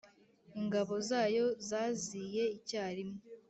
ingabo 0.59 0.93
zayo 1.09 1.45
zaziye 1.67 2.43
icyarimwe, 2.57 3.19